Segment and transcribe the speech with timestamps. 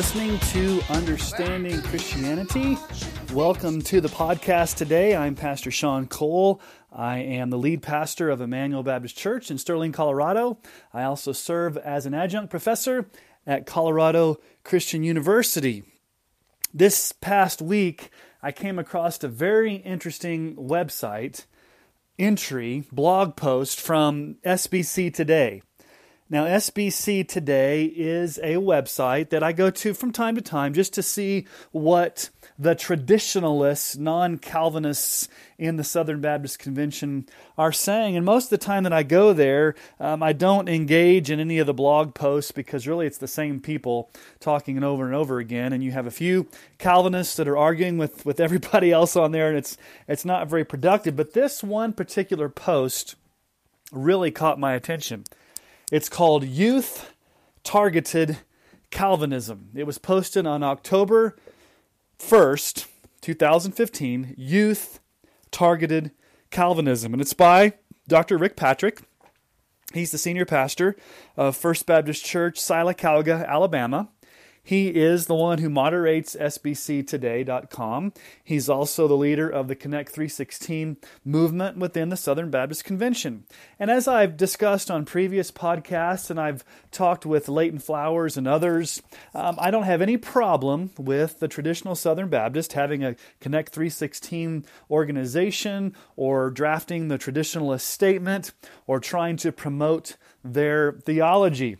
[0.00, 2.78] Listening to Understanding Christianity.
[3.34, 5.14] Welcome to the podcast today.
[5.14, 6.62] I'm Pastor Sean Cole.
[6.90, 10.58] I am the lead pastor of Emmanuel Baptist Church in Sterling, Colorado.
[10.94, 13.10] I also serve as an adjunct professor
[13.46, 15.84] at Colorado Christian University.
[16.72, 18.08] This past week,
[18.42, 21.44] I came across a very interesting website
[22.18, 25.60] entry, blog post from SBC Today.
[26.32, 30.92] Now, SBC Today is a website that I go to from time to time just
[30.94, 37.26] to see what the traditionalists, non Calvinists in the Southern Baptist Convention
[37.58, 38.16] are saying.
[38.16, 41.58] And most of the time that I go there, um, I don't engage in any
[41.58, 45.72] of the blog posts because really it's the same people talking over and over again.
[45.72, 46.46] And you have a few
[46.78, 50.64] Calvinists that are arguing with, with everybody else on there, and it's, it's not very
[50.64, 51.16] productive.
[51.16, 53.16] But this one particular post
[53.90, 55.24] really caught my attention.
[55.90, 57.12] It's called Youth
[57.64, 58.38] Targeted
[58.92, 59.70] Calvinism.
[59.74, 61.36] It was posted on October
[62.16, 62.86] 1st,
[63.20, 65.00] 2015, Youth
[65.50, 66.12] Targeted
[66.52, 67.12] Calvinism.
[67.12, 67.72] And it's by
[68.06, 68.38] Dr.
[68.38, 69.00] Rick Patrick.
[69.92, 70.94] He's the senior pastor
[71.36, 74.10] of First Baptist Church, Sylacauga, Alabama.
[74.62, 78.12] He is the one who moderates SBCtoday.com.
[78.44, 83.44] He's also the leader of the Connect 316 movement within the Southern Baptist Convention.
[83.78, 89.02] And as I've discussed on previous podcasts, and I've talked with Leighton Flowers and others,
[89.34, 94.66] um, I don't have any problem with the traditional Southern Baptist having a Connect 316
[94.90, 98.52] organization or drafting the traditionalist statement
[98.86, 101.78] or trying to promote their theology.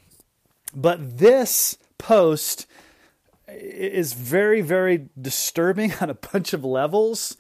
[0.74, 2.66] But this post
[3.52, 7.36] is very, very disturbing on a bunch of levels.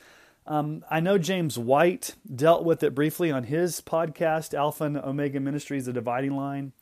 [0.46, 5.38] Um, I know James White dealt with it briefly on his podcast, Alpha and Omega
[5.38, 6.72] Ministries, The Dividing Line.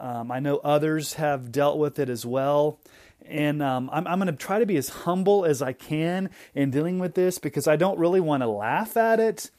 [0.00, 2.80] Um, I know others have dealt with it as well.
[3.24, 6.70] And um, I'm, I'm going to try to be as humble as I can in
[6.70, 9.50] dealing with this because I don't really want to laugh at it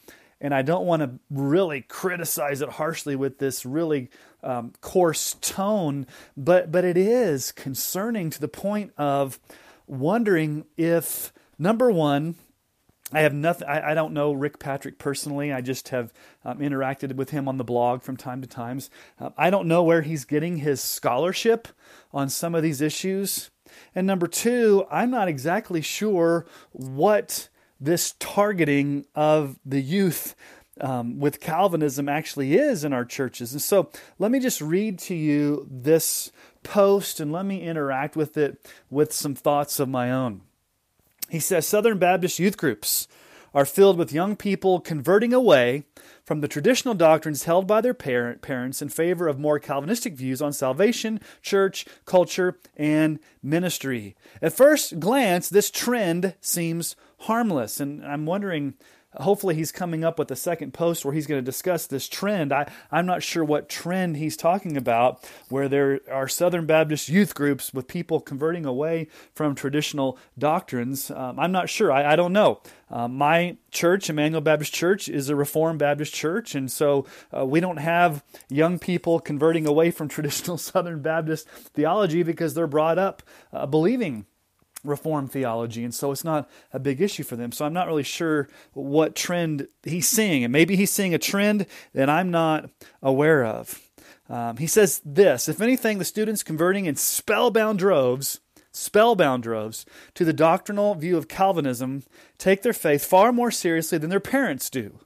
[0.43, 4.09] and I don't want to really criticize it harshly with this really
[4.43, 6.05] um, coarse tone,
[6.35, 9.39] but but it is concerning to the point of
[9.87, 12.35] wondering if number one.
[13.11, 13.67] I have nothing.
[13.67, 15.53] I, I, don't know Rick Patrick personally.
[15.53, 16.11] I just have
[16.43, 18.89] um, interacted with him on the blog from time to times.
[19.19, 21.67] Uh, I don't know where he's getting his scholarship
[22.11, 23.51] on some of these issues.
[23.93, 27.49] And number two, I'm not exactly sure what
[27.83, 30.35] this targeting of the youth
[30.81, 33.51] um, with Calvinism actually is in our churches.
[33.51, 36.31] And so let me just read to you this
[36.63, 40.41] post and let me interact with it with some thoughts of my own.
[41.29, 43.07] He says Southern Baptist youth groups
[43.53, 45.83] are filled with young people converting away
[46.25, 50.41] from the traditional doctrines held by their parent, parents in favor of more Calvinistic views
[50.41, 54.15] on salvation, church, culture, and ministry.
[54.41, 58.75] At first glance, this trend seems harmless, and I'm wondering
[59.21, 62.51] hopefully he's coming up with a second post where he's going to discuss this trend.
[62.51, 67.35] I, I'm not sure what trend he's talking about, where there are Southern Baptist youth
[67.35, 71.11] groups with people converting away from traditional doctrines.
[71.11, 71.91] Um, I'm not sure.
[71.91, 72.61] I, I don't know.
[72.89, 77.05] Uh, my church, Emmanuel Baptist Church, is a Reformed Baptist church, and so
[77.35, 82.67] uh, we don't have young people converting away from traditional Southern Baptist theology because they're
[82.67, 84.25] brought up uh, believing
[84.83, 87.51] Reformed theology, and so it's not a big issue for them.
[87.51, 91.65] So I'm not really sure what trend he's seeing, and maybe he's seeing a trend
[91.93, 92.69] that I'm not
[93.01, 93.81] aware of.
[94.29, 98.39] Um, he says this If anything, the students converting in spellbound droves,
[98.71, 99.85] spellbound droves,
[100.15, 102.03] to the doctrinal view of Calvinism
[102.37, 104.99] take their faith far more seriously than their parents do.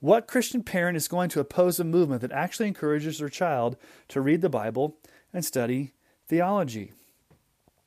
[0.00, 3.76] What Christian parent is going to oppose a movement that actually encourages their child
[4.08, 4.96] to read the Bible
[5.32, 5.92] and study
[6.28, 6.92] theology?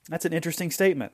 [0.10, 1.14] That's an interesting statement.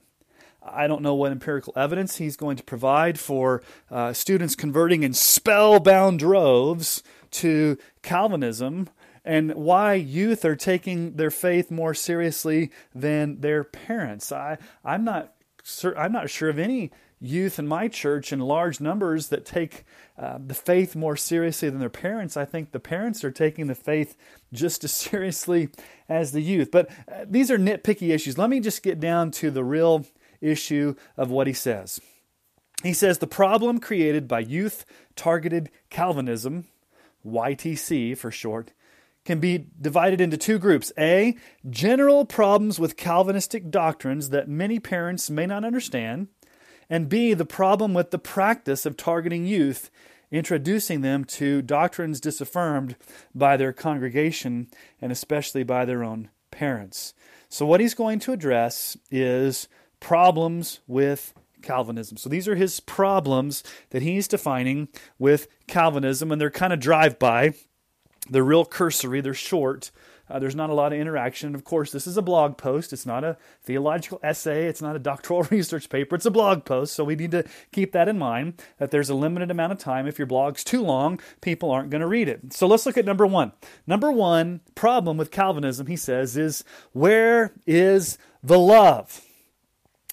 [0.72, 5.14] I don't know what empirical evidence he's going to provide for uh, students converting in
[5.14, 8.90] spellbound droves to Calvinism
[9.26, 14.32] and why youth are taking their faith more seriously than their parents.
[14.32, 15.34] I, I'm not
[15.98, 19.84] I'm not sure of any youth in my church in large numbers that take
[20.18, 22.38] uh, the faith more seriously than their parents.
[22.38, 24.16] I think the parents are taking the faith
[24.54, 25.70] just as seriously
[26.08, 26.70] as the youth.
[26.72, 28.38] But uh, these are nitpicky issues.
[28.38, 30.06] Let me just get down to the real
[30.42, 32.00] issue of what he says.
[32.84, 34.86] He says the problem created by youth
[35.16, 36.66] targeted Calvinism,
[37.26, 38.74] YTC for short,
[39.26, 40.92] can be divided into two groups.
[40.98, 41.36] A,
[41.70, 46.28] general problems with Calvinistic doctrines that many parents may not understand,
[46.90, 49.90] and B, the problem with the practice of targeting youth,
[50.32, 52.96] introducing them to doctrines disaffirmed
[53.36, 54.68] by their congregation
[55.02, 57.14] and especially by their own parents.
[57.50, 59.68] So, what he's going to address is
[60.00, 62.18] problems with Calvinism.
[62.18, 67.20] So, these are his problems that he's defining with Calvinism, and they're kind of drive
[67.20, 67.54] by.
[68.30, 69.92] They're real cursory, they're short,
[70.30, 71.56] uh, there's not a lot of interaction.
[71.56, 72.92] Of course, this is a blog post.
[72.92, 74.66] It's not a theological essay.
[74.66, 76.16] It's not a doctoral research paper.
[76.16, 76.94] It's a blog post.
[76.94, 80.08] So we need to keep that in mind that there's a limited amount of time.
[80.08, 82.54] If your blog's too long, people aren't going to read it.
[82.54, 83.54] So let's look at number one.
[83.86, 89.22] Number one problem with Calvinism, he says, is where is the love?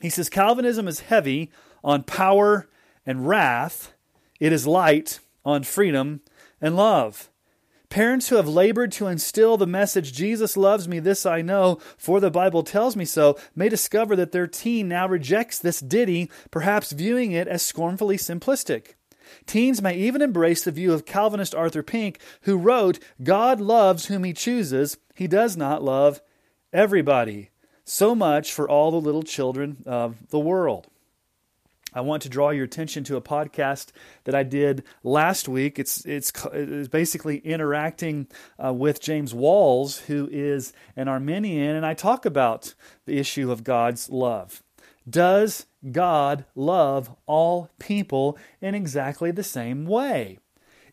[0.05, 1.51] He says Calvinism is heavy
[1.83, 2.69] on power
[3.07, 3.95] and wrath,
[4.39, 6.21] it is light on freedom
[6.61, 7.31] and love.
[7.89, 12.21] Parents who have labored to instill the message, Jesus loves me, this I know, for
[12.21, 16.93] the Bible tells me so, may discover that their teen now rejects this ditty, perhaps
[16.93, 18.97] viewing it as scornfully simplistic.
[19.47, 24.25] Teens may even embrace the view of Calvinist Arthur Pink, who wrote, God loves whom
[24.25, 26.21] he chooses, he does not love
[26.75, 27.49] everybody.
[27.85, 30.87] So much for all the little children of the world.
[31.93, 33.93] I want to draw your attention to a podcast
[34.25, 35.79] that I did last week.
[35.79, 38.27] It's it's, it's basically interacting
[38.63, 42.75] uh, with James Walls, who is an Arminian, and I talk about
[43.07, 44.63] the issue of God's love.
[45.09, 50.39] Does God love all people in exactly the same way?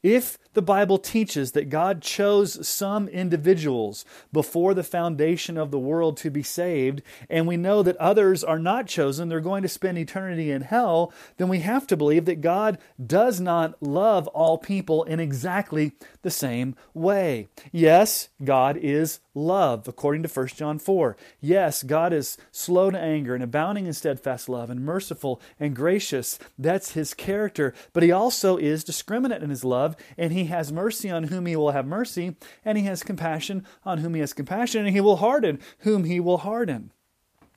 [0.04, 6.18] If the Bible teaches that God chose some individuals before the foundation of the world
[6.18, 9.98] to be saved, and we know that others are not chosen, they're going to spend
[9.98, 15.04] eternity in hell, then we have to believe that God does not love all people
[15.04, 17.48] in exactly the same way.
[17.72, 21.16] Yes, God is love, according to 1 John 4.
[21.40, 26.38] Yes, God is slow to anger and abounding in steadfast love and merciful and gracious.
[26.58, 27.74] That's his character.
[27.94, 31.46] But he also is discriminate in his love, and he he has mercy on whom
[31.46, 32.36] he will have mercy,
[32.66, 36.20] and he has compassion on whom he has compassion, and he will harden whom he
[36.20, 36.92] will harden.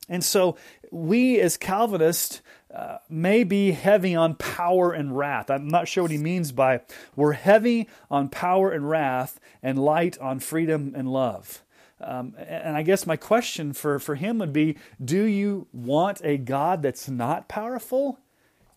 [0.09, 0.57] And so
[0.91, 2.43] we as Calvinists
[2.75, 5.51] uh, may be heavy on power and wrath.
[5.51, 6.81] I'm not sure what he means by
[7.17, 11.63] we're heavy on power and wrath and light on freedom and love.
[12.01, 16.37] Um, and I guess my question for, for him would be do you want a
[16.37, 18.19] God that's not powerful?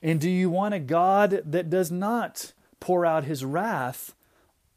[0.01, 4.13] And do you want a God that does not pour out his wrath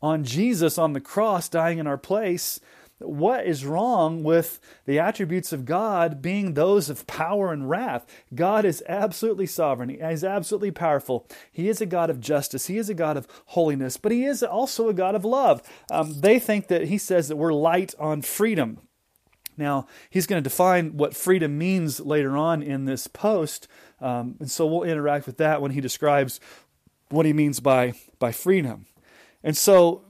[0.03, 2.61] on Jesus on the cross, dying in our place.
[2.99, 8.07] What is wrong with the attributes of God being those of power and wrath?
[8.35, 9.89] God is absolutely sovereign.
[9.89, 11.27] He is absolutely powerful.
[11.51, 12.67] He is a God of justice.
[12.67, 15.63] He is a God of holiness, but He is also a God of love.
[15.91, 18.81] Um, they think that He says that we're light on freedom.
[19.57, 23.69] Now, he's going to define what freedom means later on in this post,
[24.01, 26.41] um, and so we'll interact with that when he describes
[27.11, 28.87] what he means by, by freedom.
[29.43, 30.05] And so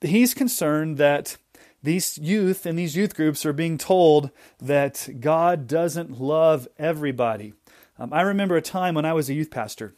[0.00, 1.36] he's concerned that
[1.82, 7.54] these youth and these youth groups are being told that God doesn't love everybody.
[7.98, 9.94] Um, I remember a time when I was a youth pastor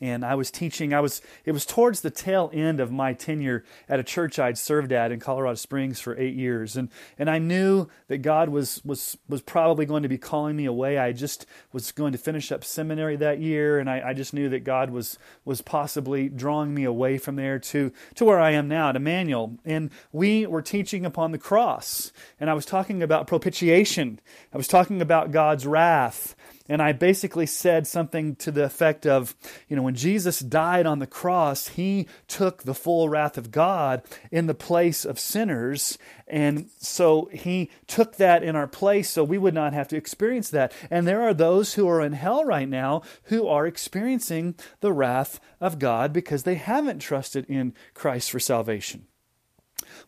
[0.00, 0.92] and I was teaching.
[0.92, 4.58] I was it was towards the tail end of my tenure at a church I'd
[4.58, 6.88] served at in Colorado Springs for eight years, and
[7.18, 10.98] and I knew that God was was was probably going to be calling me away.
[10.98, 14.48] I just was going to finish up seminary that year, and I, I just knew
[14.48, 18.68] that God was was possibly drawing me away from there to to where I am
[18.68, 19.58] now at Emmanuel.
[19.64, 24.20] And we were teaching upon the cross, and I was talking about propitiation.
[24.52, 26.34] I was talking about God's wrath
[26.66, 29.36] and I basically said something to the effect of,
[29.68, 34.02] you know, when Jesus died on the cross, he took the full wrath of God
[34.30, 35.98] in the place of sinners.
[36.26, 40.48] And so he took that in our place so we would not have to experience
[40.50, 40.72] that.
[40.90, 45.40] And there are those who are in hell right now who are experiencing the wrath
[45.60, 49.06] of God because they haven't trusted in Christ for salvation.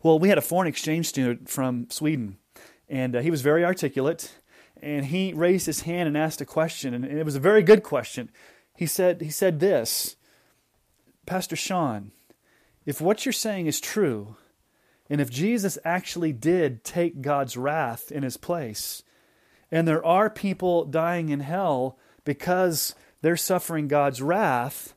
[0.01, 2.37] Well, we had a foreign exchange student from Sweden,
[2.89, 4.31] and uh, he was very articulate
[4.81, 7.83] and he raised his hand and asked a question, and it was a very good
[7.83, 8.29] question.
[8.75, 10.15] He said, he said this,
[11.25, 12.11] Pastor Sean,
[12.85, 14.37] if what you're saying is true,
[15.09, 19.03] and if Jesus actually did take God's wrath in his place,
[19.71, 24.93] and there are people dying in hell because they're suffering God's wrath,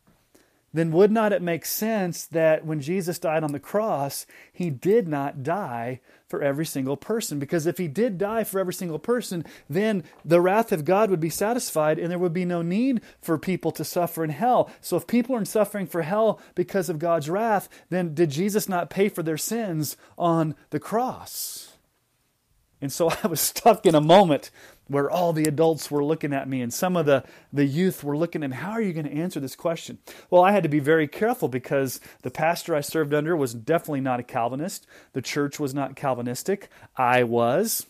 [0.73, 5.09] then would not it make sense that when Jesus died on the cross, he did
[5.09, 7.41] not die for every single person?
[7.41, 11.19] Because if he did die for every single person, then the wrath of God would
[11.19, 14.71] be satisfied and there would be no need for people to suffer in hell.
[14.81, 18.91] So if people are suffering for hell because of God's wrath, then did Jesus not
[18.91, 21.71] pay for their sins on the cross?
[22.81, 24.51] And so I was stuck in a moment
[24.91, 28.17] where all the adults were looking at me and some of the, the youth were
[28.17, 28.57] looking at me.
[28.57, 29.99] How are you going to answer this question?
[30.31, 34.01] Well, I had to be very careful because the pastor I served under was definitely
[34.01, 34.89] not a Calvinist.
[35.13, 36.71] The church was not Calvinistic.
[36.97, 37.87] I was.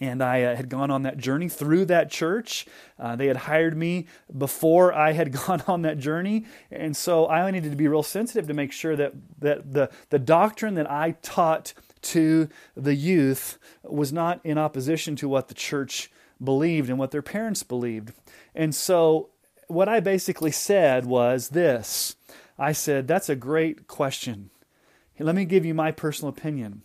[0.00, 2.66] And I uh, had gone on that journey through that church.
[2.98, 6.46] Uh, they had hired me before I had gone on that journey.
[6.70, 10.18] And so I needed to be real sensitive to make sure that, that the, the
[10.18, 16.10] doctrine that I taught to the youth was not in opposition to what the church
[16.44, 18.12] believed and what their parents believed.
[18.54, 19.30] And so
[19.68, 22.16] what I basically said was this
[22.58, 24.50] I said, That's a great question.
[25.18, 26.82] Let me give you my personal opinion.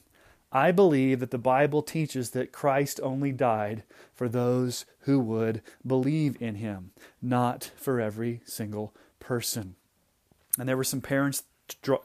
[0.52, 3.84] I believe that the Bible teaches that Christ only died
[4.14, 9.76] for those who would believe in him, not for every single person.
[10.58, 11.44] And there were some parents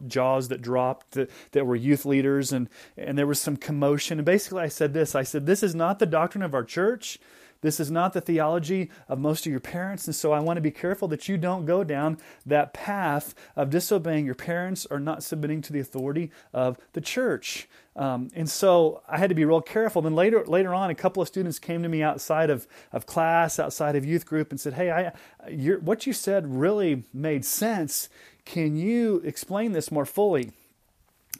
[0.06, 4.26] jaws that dropped that, that were youth leaders and and there was some commotion and
[4.26, 7.20] basically I said this I said this is not the doctrine of our church
[7.62, 10.60] this is not the theology of most of your parents, and so I want to
[10.60, 15.22] be careful that you don't go down that path of disobeying your parents or not
[15.22, 17.68] submitting to the authority of the church.
[17.94, 20.02] Um, and so I had to be real careful.
[20.02, 23.58] Then later, later on, a couple of students came to me outside of, of class,
[23.58, 25.12] outside of youth group, and said, "Hey, I,
[25.76, 28.08] what you said really made sense.
[28.44, 30.52] Can you explain this more fully?"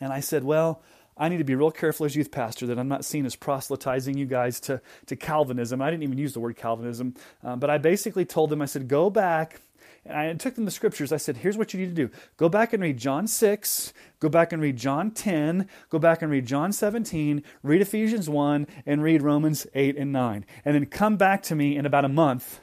[0.01, 0.83] And I said, "Well."
[1.23, 4.19] I need to be real careful as youth pastor that I'm not seen as proselytizing
[4.19, 5.81] you guys to, to Calvinism.
[5.81, 7.15] I didn't even use the word Calvinism,
[7.45, 9.61] um, but I basically told them, I said, go back.
[10.05, 11.13] And I took them the scriptures.
[11.13, 14.29] I said, here's what you need to do go back and read John 6, go
[14.29, 19.01] back and read John 10, go back and read John 17, read Ephesians 1, and
[19.01, 20.45] read Romans 8 and 9.
[20.65, 22.59] And then come back to me in about a month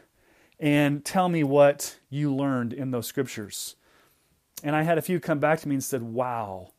[0.59, 3.77] and tell me what you learned in those scriptures.
[4.63, 6.73] And I had a few come back to me and said, wow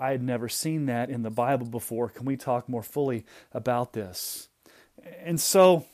[0.00, 2.08] I had never seen that in the Bible before.
[2.08, 4.48] Can we talk more fully about this?
[5.22, 5.84] And so,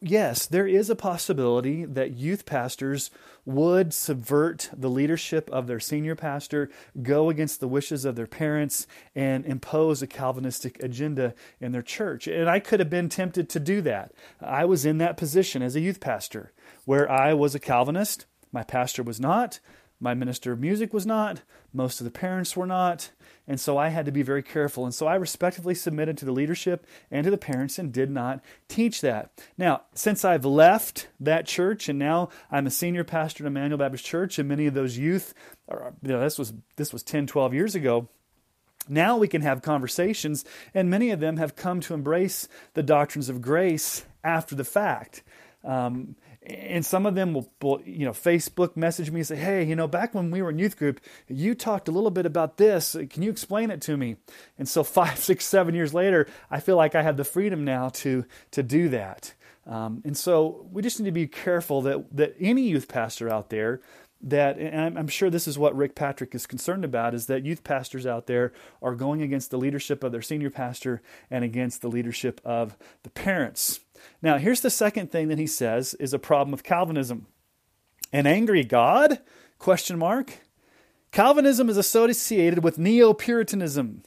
[0.00, 3.10] yes, there is a possibility that youth pastors
[3.44, 6.68] would subvert the leadership of their senior pastor,
[7.00, 12.26] go against the wishes of their parents, and impose a Calvinistic agenda in their church.
[12.26, 14.12] And I could have been tempted to do that.
[14.40, 16.52] I was in that position as a youth pastor
[16.84, 19.60] where I was a Calvinist, my pastor was not.
[19.98, 23.10] My minister of music was not, most of the parents were not,
[23.48, 24.84] and so I had to be very careful.
[24.84, 28.42] And so I respectfully submitted to the leadership and to the parents and did not
[28.68, 29.30] teach that.
[29.56, 34.04] Now, since I've left that church and now I'm a senior pastor at Emmanuel Baptist
[34.04, 35.32] Church, and many of those youth,
[35.70, 38.08] you know, this was this was 10, 12 years ago.
[38.88, 43.28] Now we can have conversations, and many of them have come to embrace the doctrines
[43.28, 45.22] of grace after the fact.
[45.64, 49.76] Um, and some of them will, you know facebook message me and say hey you
[49.76, 52.96] know back when we were in youth group you talked a little bit about this.
[53.10, 54.16] Can you explain it to me?
[54.58, 57.88] And so five six seven years later i feel like i have the freedom now
[57.90, 59.34] to to do that.
[59.66, 63.50] Um, and so we just need to be careful that that any youth pastor out
[63.50, 63.80] there
[64.22, 67.64] that and I'm sure this is what Rick Patrick is concerned about is that youth
[67.64, 71.88] pastors out there are going against the leadership of their senior pastor and against the
[71.88, 73.80] leadership of the parents.
[74.22, 77.26] Now, here's the second thing that he says is a problem with Calvinism.
[78.12, 79.20] An angry God?
[79.58, 80.40] Question mark.
[81.12, 84.02] Calvinism is associated with neo-Puritanism.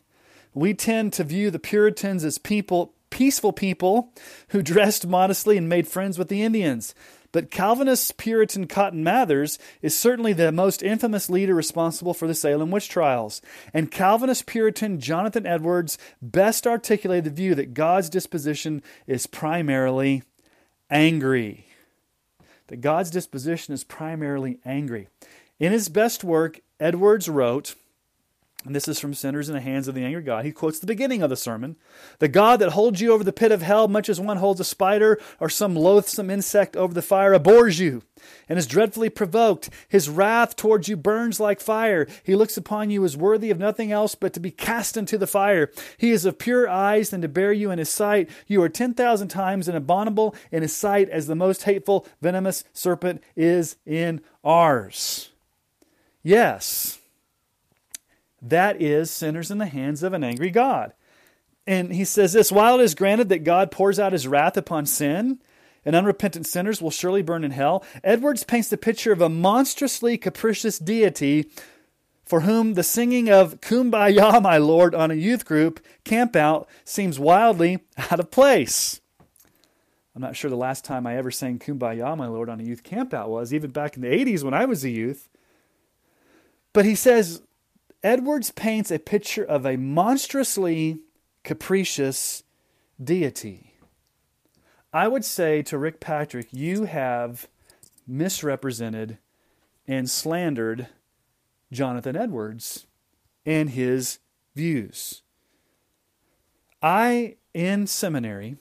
[0.53, 4.13] We tend to view the Puritans as people peaceful people
[4.49, 6.93] who dressed modestly and made friends with the Indians.
[7.31, 12.71] But Calvinist Puritan Cotton Mather's is certainly the most infamous leader responsible for the Salem
[12.71, 13.41] witch trials.
[13.73, 20.23] And Calvinist Puritan Jonathan Edwards best articulated the view that God's disposition is primarily
[20.89, 21.67] angry.
[22.67, 25.07] That God's disposition is primarily angry.
[25.59, 27.75] In his best work, Edwards wrote,
[28.65, 30.43] and this is from Sinners in the Hands of the Angry God.
[30.43, 31.77] He quotes the beginning of the sermon.
[32.19, 34.65] The God that holds you over the pit of hell, much as one holds a
[34.65, 38.03] spider or some loathsome insect over the fire, abhors you
[38.49, 39.69] and is dreadfully provoked.
[39.87, 42.05] His wrath towards you burns like fire.
[42.21, 45.25] He looks upon you as worthy of nothing else but to be cast into the
[45.25, 45.71] fire.
[45.97, 48.29] He is of pure eyes than to bear you in his sight.
[48.45, 52.65] You are ten thousand times an abominable in his sight as the most hateful, venomous
[52.73, 55.29] serpent is in ours.
[56.21, 56.98] Yes.
[58.41, 60.93] That is sinners in the hands of an angry God.
[61.67, 64.85] And he says this while it is granted that God pours out his wrath upon
[64.85, 65.39] sin,
[65.85, 70.17] and unrepentant sinners will surely burn in hell, Edwards paints the picture of a monstrously
[70.17, 71.49] capricious deity
[72.25, 77.79] for whom the singing of Kumbaya, my Lord, on a youth group campout seems wildly
[78.11, 79.01] out of place.
[80.15, 82.83] I'm not sure the last time I ever sang Kumbaya, my Lord, on a youth
[82.83, 85.29] campout was, even back in the 80s when I was a youth.
[86.73, 87.41] But he says
[88.03, 91.01] Edwards paints a picture of a monstrously
[91.43, 92.43] capricious
[93.01, 93.73] deity.
[94.93, 97.47] I would say to Rick Patrick, you have
[98.07, 99.17] misrepresented
[99.87, 100.87] and slandered
[101.71, 102.87] Jonathan Edwards
[103.45, 104.19] and his
[104.55, 105.21] views.
[106.81, 108.57] I, in seminary,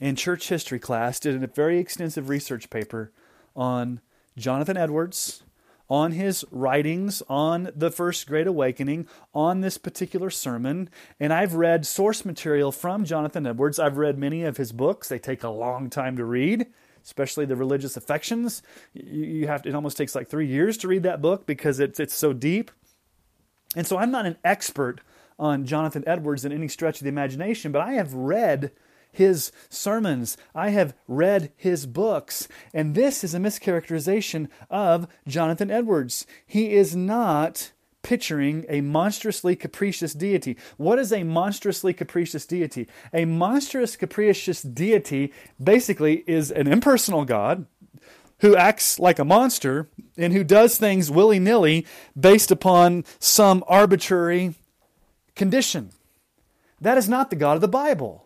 [0.00, 3.12] in church history class, did a very extensive research paper
[3.56, 4.00] on
[4.36, 5.43] Jonathan Edwards,
[5.88, 10.88] on his writings on the First Great Awakening, on this particular sermon.
[11.20, 13.78] And I've read source material from Jonathan Edwards.
[13.78, 15.08] I've read many of his books.
[15.08, 16.66] They take a long time to read,
[17.04, 18.62] especially the religious affections.
[18.92, 22.00] You have to, it almost takes like three years to read that book because it's,
[22.00, 22.70] it's so deep.
[23.76, 25.00] And so I'm not an expert
[25.38, 28.70] on Jonathan Edwards in any stretch of the imagination, but I have read
[29.14, 30.36] his sermons.
[30.54, 32.48] I have read his books.
[32.72, 36.26] And this is a mischaracterization of Jonathan Edwards.
[36.46, 40.56] He is not picturing a monstrously capricious deity.
[40.76, 42.86] What is a monstrously capricious deity?
[43.12, 47.66] A monstrous capricious deity basically is an impersonal God
[48.40, 51.86] who acts like a monster and who does things willy nilly
[52.18, 54.54] based upon some arbitrary
[55.34, 55.90] condition.
[56.80, 58.23] That is not the God of the Bible.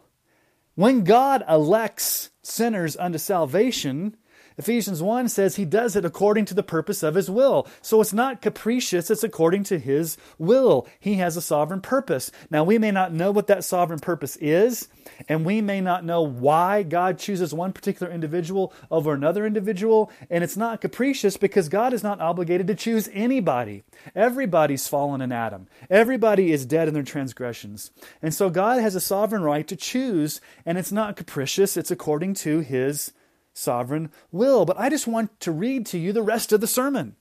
[0.78, 4.16] When God elects sinners unto salvation,
[4.58, 7.66] Ephesians 1 says he does it according to the purpose of his will.
[7.80, 10.86] So it's not capricious, it's according to his will.
[10.98, 12.32] He has a sovereign purpose.
[12.50, 14.88] Now, we may not know what that sovereign purpose is,
[15.28, 20.42] and we may not know why God chooses one particular individual over another individual, and
[20.42, 23.84] it's not capricious because God is not obligated to choose anybody.
[24.14, 25.68] Everybody's fallen in Adam.
[25.88, 27.92] Everybody is dead in their transgressions.
[28.20, 32.34] And so God has a sovereign right to choose, and it's not capricious, it's according
[32.34, 33.12] to his
[33.58, 34.64] sovereign will.
[34.64, 37.16] But I just want to read to you the rest of the sermon.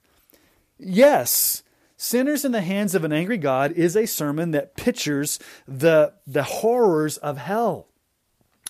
[0.78, 1.62] Yes,
[2.00, 6.44] Sinners in the Hands of an Angry God is a sermon that pictures the, the
[6.44, 7.88] horrors of hell.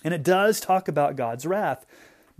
[0.03, 1.85] And it does talk about God's wrath.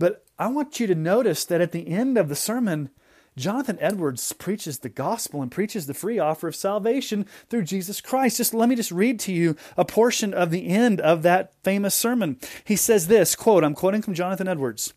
[0.00, 2.90] But I want you to notice that at the end of the sermon,
[3.36, 8.38] Jonathan Edwards preaches the gospel and preaches the free offer of salvation through Jesus Christ.
[8.38, 11.94] Just let me just read to you a portion of the end of that famous
[11.94, 12.36] sermon.
[12.64, 14.92] He says this, quote, I'm quoting from Jonathan Edwards.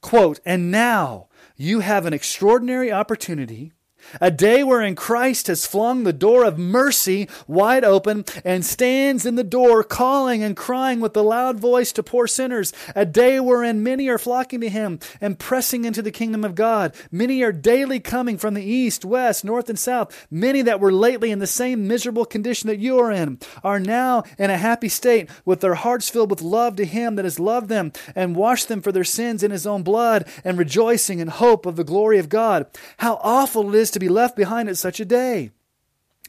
[0.00, 3.72] Quote, and now you have an extraordinary opportunity
[4.20, 9.34] a day wherein Christ has flung the door of mercy wide open and stands in
[9.34, 12.72] the door calling and crying with a loud voice to poor sinners.
[12.94, 16.94] A day wherein many are flocking to him and pressing into the kingdom of God.
[17.10, 20.26] Many are daily coming from the east, west, north, and south.
[20.30, 24.24] Many that were lately in the same miserable condition that you are in are now
[24.38, 27.68] in a happy state with their hearts filled with love to him that has loved
[27.68, 31.66] them and washed them for their sins in his own blood and rejoicing in hope
[31.66, 32.66] of the glory of God.
[32.98, 35.50] How awful it is to to be left behind at such a day.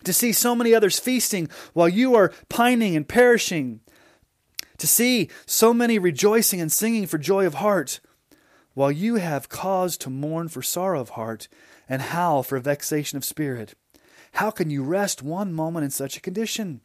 [0.06, 3.82] To see so many others feasting while you are pining and perishing.
[4.78, 8.00] To see so many rejoicing and singing for joy of heart,
[8.74, 11.48] while you have cause to mourn for sorrow of heart
[11.88, 13.76] and howl for vexation of spirit.
[14.34, 16.82] How can you rest one moment in such a condition?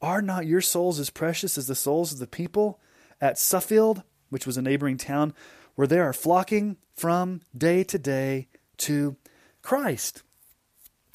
[0.00, 2.80] Are not your souls as precious as the souls of the people
[3.20, 5.34] at Suffield, which was a neighboring town,
[5.74, 9.16] where they are flocking from day to day to
[9.66, 10.22] Christ.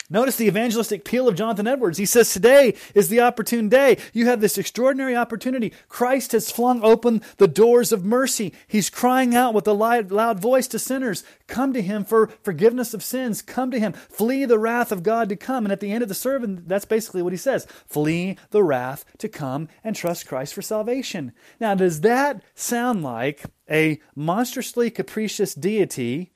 [0.10, 1.98] Notice the evangelistic appeal of Jonathan Edwards.
[1.98, 3.98] He says, Today is the opportune day.
[4.12, 5.72] You have this extraordinary opportunity.
[5.88, 8.52] Christ has flung open the doors of mercy.
[8.68, 13.04] He's crying out with a loud voice to sinners Come to him for forgiveness of
[13.04, 13.42] sins.
[13.42, 13.94] Come to him.
[13.94, 15.64] Flee the wrath of God to come.
[15.64, 19.06] And at the end of the sermon, that's basically what he says Flee the wrath
[19.20, 21.32] to come and trust Christ for salvation.
[21.62, 26.34] Now, does that sound like a monstrously capricious deity?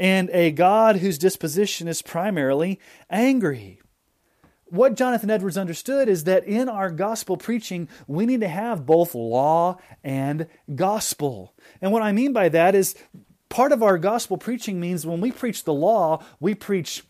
[0.00, 3.82] And a God whose disposition is primarily angry.
[4.64, 9.14] What Jonathan Edwards understood is that in our gospel preaching, we need to have both
[9.14, 11.54] law and gospel.
[11.82, 12.94] And what I mean by that is
[13.50, 17.04] part of our gospel preaching means when we preach the law, we preach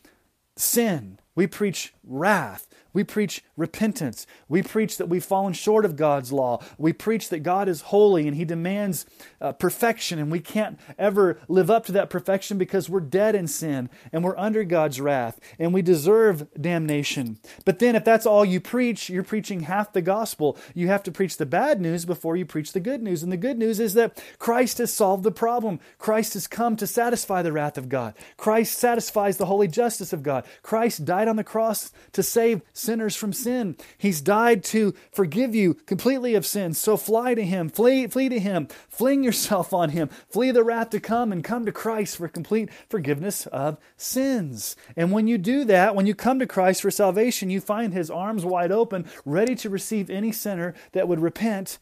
[0.57, 4.27] sin, we preach wrath, we preach repentance.
[4.49, 6.61] We preach that we've fallen short of God's law.
[6.79, 9.07] We preach that God is holy and He demands
[9.41, 13.47] uh, perfection, and we can't ever live up to that perfection because we're dead in
[13.47, 17.39] sin and we're under God's wrath and we deserve damnation.
[17.65, 20.57] But then, if that's all you preach, you're preaching half the gospel.
[20.75, 23.23] You have to preach the bad news before you preach the good news.
[23.23, 25.81] And the good news is that Christ has solved the problem.
[25.99, 28.15] Christ has come to satisfy the wrath of God.
[28.37, 30.45] Christ satisfies the holy justice of God.
[30.63, 33.77] Christ died on the cross to save sinners from sin.
[33.99, 36.73] He's died to forgive you completely of sin.
[36.75, 40.91] So fly to him, flee, flee to him, fling yourself on him, flee the wrath
[40.91, 44.77] to come, and come to Christ for complete forgiveness of sins.
[44.97, 48.11] And when you do that, when you come to Christ for salvation, you find his
[48.11, 51.79] arms wide open, ready to receive any sinner that would repent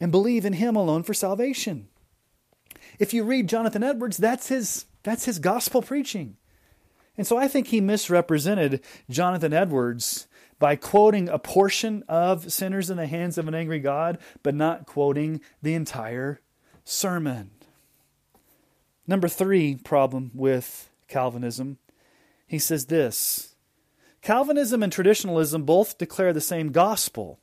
[0.00, 1.88] and believe in him alone for salvation.
[2.98, 6.36] If you read Jonathan Edwards, that's his that's his gospel preaching.
[7.16, 10.26] And so I think he misrepresented Jonathan Edwards
[10.58, 14.86] by quoting a portion of Sinners in the Hands of an Angry God, but not
[14.86, 16.40] quoting the entire
[16.84, 17.50] sermon.
[19.06, 21.78] Number three problem with Calvinism,
[22.46, 23.54] he says this
[24.22, 27.38] Calvinism and traditionalism both declare the same gospel,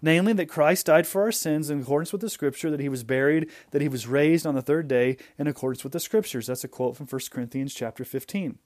[0.00, 3.02] namely that Christ died for our sins in accordance with the Scripture, that he was
[3.02, 6.46] buried, that he was raised on the third day in accordance with the Scriptures.
[6.46, 8.58] That's a quote from 1 Corinthians chapter 15.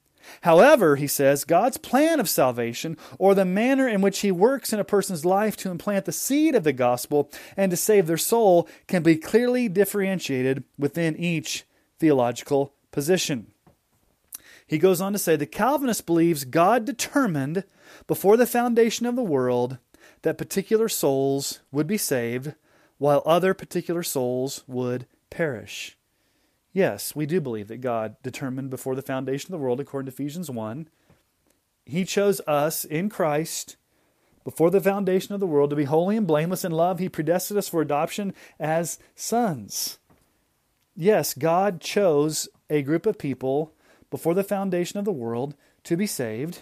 [0.42, 4.80] However, he says, God's plan of salvation, or the manner in which he works in
[4.80, 8.68] a person's life to implant the seed of the gospel and to save their soul,
[8.86, 11.64] can be clearly differentiated within each
[11.98, 13.46] theological position.
[14.66, 17.64] He goes on to say the Calvinist believes God determined
[18.06, 19.78] before the foundation of the world
[20.22, 22.54] that particular souls would be saved,
[22.98, 25.96] while other particular souls would perish.
[26.72, 30.12] Yes, we do believe that God determined before the foundation of the world, according to
[30.12, 30.88] Ephesians 1.
[31.84, 33.76] He chose us in Christ
[34.44, 36.98] before the foundation of the world to be holy and blameless in love.
[36.98, 39.98] He predestined us for adoption as sons.
[40.96, 43.72] Yes, God chose a group of people
[44.10, 45.54] before the foundation of the world
[45.84, 46.60] to be saved.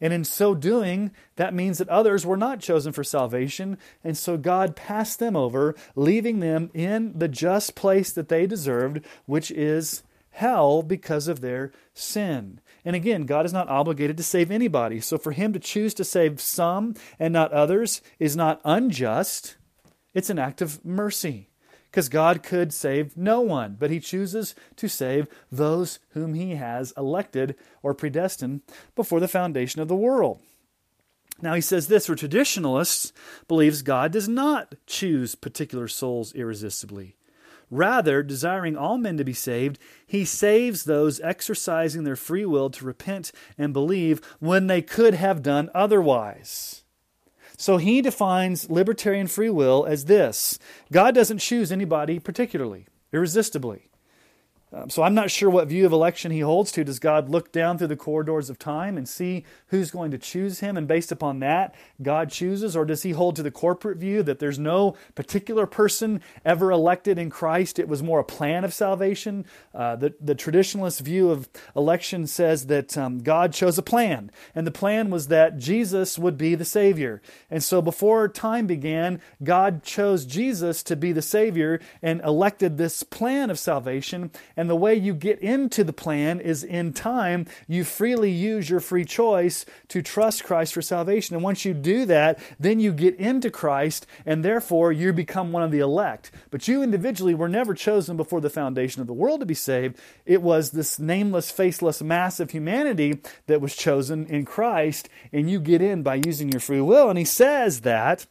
[0.00, 3.78] And in so doing, that means that others were not chosen for salvation.
[4.04, 9.04] And so God passed them over, leaving them in the just place that they deserved,
[9.24, 12.60] which is hell because of their sin.
[12.84, 15.00] And again, God is not obligated to save anybody.
[15.00, 19.56] So for Him to choose to save some and not others is not unjust,
[20.12, 21.48] it's an act of mercy
[21.96, 26.92] because God could save no one, but He chooses to save those whom He has
[26.94, 28.60] elected or predestined
[28.94, 30.40] before the foundation of the world.
[31.40, 33.14] Now he says this for traditionalists
[33.48, 37.16] believes God does not choose particular souls irresistibly.
[37.70, 42.84] Rather, desiring all men to be saved, he saves those exercising their free will to
[42.84, 46.84] repent and believe when they could have done otherwise.
[47.56, 50.58] So he defines libertarian free will as this
[50.92, 53.90] God doesn't choose anybody particularly, irresistibly.
[54.76, 56.84] Um, so I'm not sure what view of election he holds to.
[56.84, 60.60] Does God look down through the corridors of time and see who's going to choose
[60.60, 62.76] him, and based upon that, God chooses?
[62.76, 67.18] Or does he hold to the corporate view that there's no particular person ever elected
[67.18, 67.78] in Christ?
[67.78, 69.46] It was more a plan of salvation.
[69.74, 74.66] Uh, the, the traditionalist view of election says that um, God chose a plan, and
[74.66, 77.22] the plan was that Jesus would be the Savior.
[77.50, 83.02] And so before time began, God chose Jesus to be the Savior and elected this
[83.02, 87.84] plan of salvation and the way you get into the plan is in time, you
[87.84, 91.34] freely use your free choice to trust Christ for salvation.
[91.34, 95.62] And once you do that, then you get into Christ, and therefore you become one
[95.62, 96.30] of the elect.
[96.50, 99.98] But you individually were never chosen before the foundation of the world to be saved.
[100.24, 105.60] It was this nameless, faceless mass of humanity that was chosen in Christ, and you
[105.60, 107.08] get in by using your free will.
[107.08, 108.26] And he says that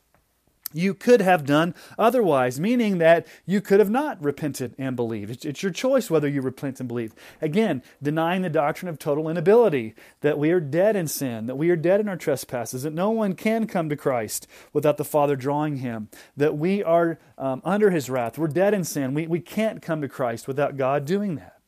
[0.76, 5.32] you could have done otherwise, meaning that you could have not repented and believed.
[5.32, 7.14] It's, it's, your choice whether you repent and believe.
[7.42, 11.70] Again, denying the doctrine of total inability, that we are dead in sin, that we
[11.70, 15.36] are dead in our trespasses, that no one can come to Christ without the Father
[15.36, 19.40] drawing him, that we are um, under his wrath, we're dead in sin, we, we
[19.40, 21.60] can't come to Christ without God doing that.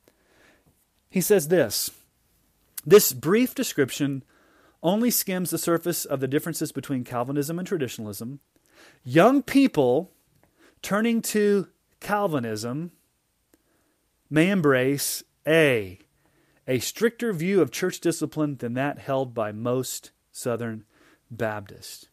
[1.10, 1.92] He says this
[2.86, 4.24] this brief description
[4.84, 8.40] only skims the surface of the differences between Calvinism and traditionalism
[9.04, 10.12] Young people
[10.82, 11.68] turning to
[12.00, 12.92] Calvinism
[14.30, 16.00] may embrace A,
[16.68, 20.84] a stricter view of church discipline than that held by most Southern
[21.32, 22.08] Baptists.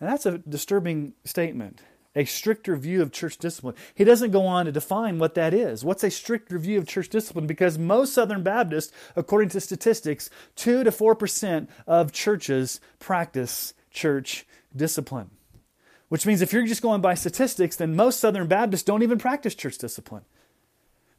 [0.00, 1.82] And that's a disturbing statement.
[2.16, 3.76] A stricter view of church discipline.
[3.94, 5.84] He doesn't go on to define what that is.
[5.84, 7.46] What's a stricter view of church discipline?
[7.46, 15.30] Because most Southern Baptists, according to statistics, 2 to 4% of churches practice church discipline.
[16.10, 19.54] Which means if you're just going by statistics, then most Southern Baptists don't even practice
[19.54, 20.24] church discipline.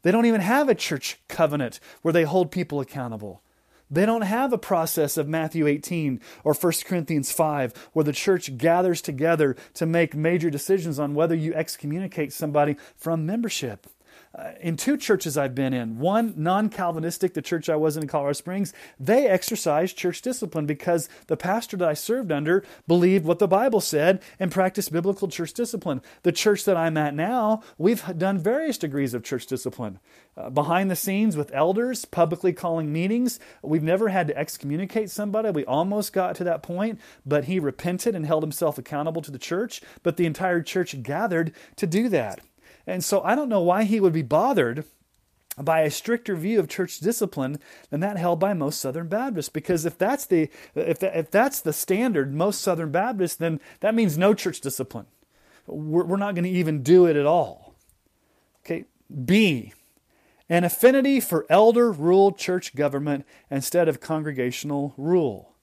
[0.02, 3.42] They don't even have a church covenant where they hold people accountable.
[3.90, 8.58] They don't have a process of Matthew 18 or 1 Corinthians 5 where the church
[8.58, 13.86] gathers together to make major decisions on whether you excommunicate somebody from membership.
[14.34, 18.02] Uh, in two churches I've been in, one non Calvinistic, the church I was in
[18.02, 23.24] in Colorado Springs, they exercised church discipline because the pastor that I served under believed
[23.24, 26.02] what the Bible said and practiced biblical church discipline.
[26.22, 30.00] The church that I'm at now, we've done various degrees of church discipline.
[30.34, 33.38] Uh, behind the scenes with elders, publicly calling meetings.
[33.62, 35.50] We've never had to excommunicate somebody.
[35.50, 39.38] We almost got to that point, but he repented and held himself accountable to the
[39.38, 39.82] church.
[40.02, 42.40] But the entire church gathered to do that.
[42.86, 44.84] And so I don't know why he would be bothered
[45.58, 47.58] by a stricter view of church discipline
[47.90, 49.50] than that held by most Southern Baptists.
[49.50, 54.16] Because if that's the if, if that's the standard, most Southern Baptists, then that means
[54.16, 55.06] no church discipline.
[55.66, 57.74] We're, we're not going to even do it at all.
[58.64, 58.84] Okay.
[59.24, 59.72] B.
[60.48, 65.54] An affinity for elder ruled church government instead of congregational rule.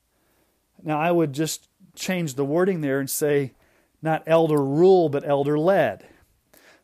[0.82, 3.54] Now, I would just change the wording there and say
[4.02, 6.06] not elder rule, but elder led.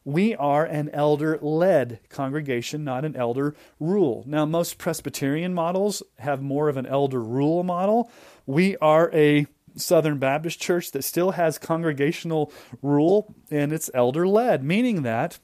[0.06, 4.24] We are an elder led congregation, not an elder rule.
[4.28, 8.12] Now, most Presbyterian models have more of an elder rule model.
[8.46, 14.64] We are a Southern Baptist church that still has congregational rule and it's elder led,
[14.64, 15.40] meaning that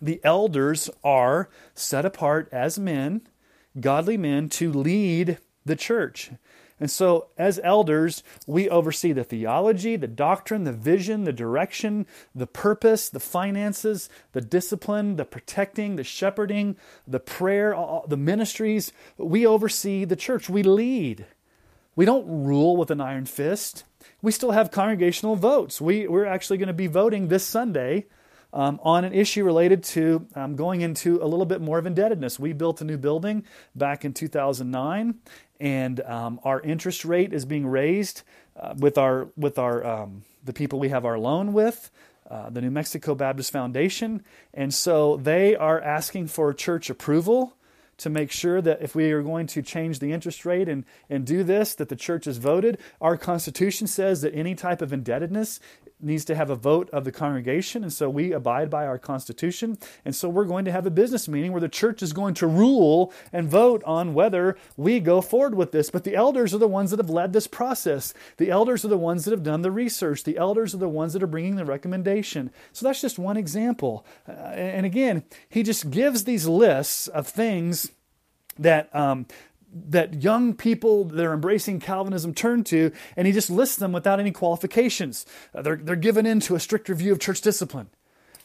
[0.00, 3.22] the elders are set apart as men,
[3.78, 6.30] godly men, to lead the church.
[6.82, 12.48] And so, as elders, we oversee the theology, the doctrine, the vision, the direction, the
[12.48, 16.74] purpose, the finances, the discipline, the protecting, the shepherding,
[17.06, 17.76] the prayer,
[18.08, 18.92] the ministries.
[19.16, 20.50] We oversee the church.
[20.50, 21.24] We lead.
[21.94, 23.84] We don't rule with an iron fist.
[24.20, 25.80] We still have congregational votes.
[25.80, 28.06] We, we're actually going to be voting this Sunday
[28.52, 32.38] um, on an issue related to um, going into a little bit more of indebtedness.
[32.38, 35.14] We built a new building back in 2009,
[35.60, 38.22] and um, our interest rate is being raised
[38.56, 41.90] uh, with our with our um, the people we have our loan with.
[42.30, 47.56] Uh, the New Mexico Baptist Foundation, and so they are asking for church approval
[48.02, 51.24] to make sure that if we are going to change the interest rate and, and
[51.24, 52.78] do this, that the church has voted.
[53.00, 55.60] Our Constitution says that any type of indebtedness
[56.02, 59.78] needs to have a vote of the congregation, and so we abide by our constitution.
[60.04, 62.46] And so we're going to have a business meeting where the church is going to
[62.46, 65.90] rule and vote on whether we go forward with this.
[65.90, 68.14] But the elders are the ones that have led this process.
[68.36, 70.24] The elders are the ones that have done the research.
[70.24, 72.50] The elders are the ones that are bringing the recommendation.
[72.72, 74.06] So that's just one example.
[74.28, 77.90] Uh, and again, he just gives these lists of things
[78.58, 79.26] that um,
[79.72, 84.20] that young people that are embracing Calvinism turn to, and he just lists them without
[84.20, 85.24] any qualifications.
[85.54, 87.88] Uh, they're, they're given into a stricter view of church discipline.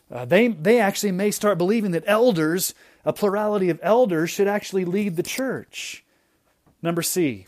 [0.09, 4.85] Uh, they, they actually may start believing that elders, a plurality of elders, should actually
[4.85, 6.05] lead the church.
[6.81, 7.47] Number C,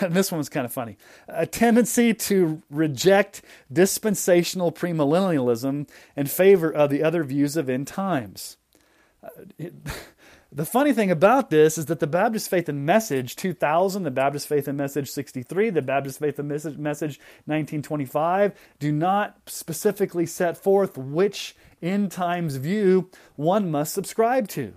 [0.00, 0.96] and this one's kind of funny
[1.28, 3.42] a tendency to reject
[3.72, 8.56] dispensational premillennialism in favor of the other views of end times.
[9.22, 9.74] Uh, it,
[10.54, 14.46] the funny thing about this is that the Baptist Faith and Message 2000, the Baptist
[14.46, 20.56] Faith and Message 63, the Baptist Faith and Message, message 1925 do not specifically set
[20.56, 24.74] forth which end times view one must subscribe to.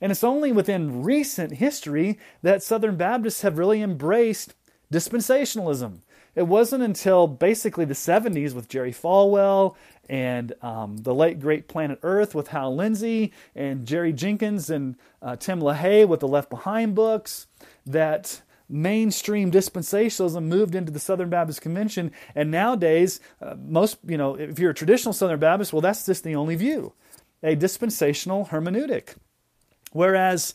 [0.00, 4.54] And it's only within recent history that Southern Baptists have really embraced
[4.92, 6.00] dispensationalism.
[6.34, 9.76] It wasn't until basically the 70s with Jerry Falwell
[10.08, 15.36] and um, the late great Planet Earth with Hal Lindsey and Jerry Jenkins and uh,
[15.36, 17.46] Tim LaHaye with the Left Behind books
[17.86, 22.10] that mainstream dispensationalism moved into the Southern Baptist Convention.
[22.34, 26.24] And nowadays, uh, most, you know, if you're a traditional Southern Baptist, well, that's just
[26.24, 26.94] the only view
[27.42, 29.16] a dispensational hermeneutic.
[29.92, 30.54] Whereas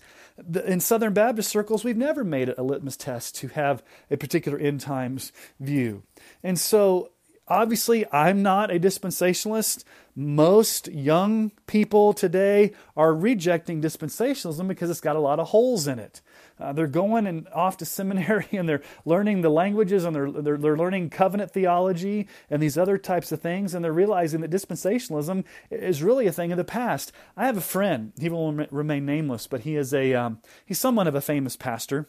[0.66, 4.58] in Southern Baptist circles, we've never made it a litmus test to have a particular
[4.58, 6.04] end times view.
[6.44, 7.12] And so
[7.50, 9.86] Obviously, I'm not a dispensationalist.
[10.16, 15.98] Most young people today are rejecting dispensationalism because it's got a lot of holes in
[15.98, 16.22] it.
[16.60, 20.58] Uh, they're going and off to seminary and they're learning the languages and they're, they're,
[20.58, 25.46] they're learning covenant theology and these other types of things, and they're realizing that dispensationalism
[25.72, 27.14] is really a thing of the past.
[27.38, 31.08] I have a friend, he will remain nameless, but he is a um, he's somewhat
[31.08, 32.08] of a famous pastor.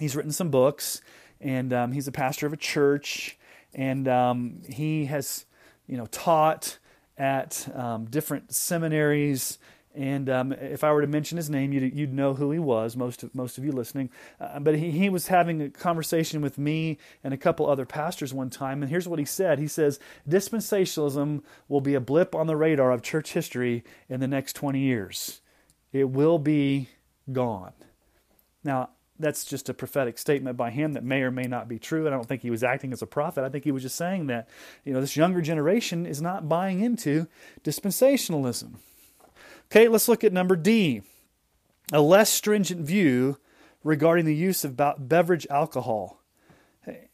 [0.00, 1.02] He's written some books,
[1.40, 3.36] and um, he's a pastor of a church
[3.74, 5.44] and um, he has,
[5.86, 6.78] you know, taught
[7.16, 9.58] at um, different seminaries.
[9.94, 12.96] And um, if I were to mention his name, you'd, you'd, know who he was.
[12.96, 14.10] Most of most of you listening,
[14.40, 18.34] uh, but he, he was having a conversation with me and a couple other pastors
[18.34, 19.60] one time, and here's what he said.
[19.60, 24.26] He says dispensationalism will be a blip on the radar of church history in the
[24.26, 25.40] next 20 years.
[25.92, 26.88] It will be
[27.30, 27.72] gone.
[28.64, 32.06] Now, that's just a prophetic statement by him that may or may not be true.
[32.06, 33.44] And I don't think he was acting as a prophet.
[33.44, 34.48] I think he was just saying that,
[34.84, 37.28] you know, this younger generation is not buying into
[37.62, 38.74] dispensationalism.
[39.66, 41.02] Okay, let's look at number D
[41.92, 43.38] a less stringent view
[43.82, 46.20] regarding the use of beverage alcohol.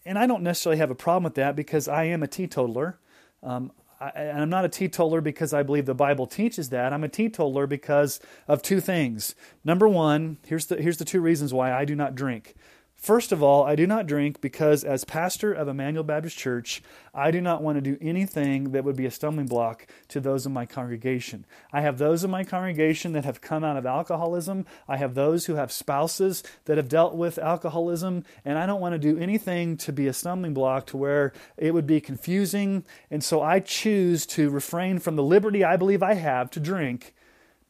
[0.04, 2.98] And I don't necessarily have a problem with that because I am a teetotaler.
[3.42, 6.92] Um, I, and I'm not a teetotaler because I believe the Bible teaches that.
[6.92, 9.34] I'm a teetotaler because of two things.
[9.64, 12.54] Number one, here's the, here's the two reasons why I do not drink.
[13.00, 16.82] First of all, I do not drink because, as pastor of Emmanuel Baptist Church,
[17.14, 20.44] I do not want to do anything that would be a stumbling block to those
[20.44, 21.46] in my congregation.
[21.72, 24.66] I have those in my congregation that have come out of alcoholism.
[24.86, 28.92] I have those who have spouses that have dealt with alcoholism, and I don't want
[28.92, 32.84] to do anything to be a stumbling block to where it would be confusing.
[33.10, 37.14] And so I choose to refrain from the liberty I believe I have to drink